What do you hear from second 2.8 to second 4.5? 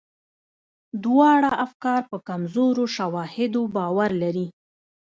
شواهدو باور لري.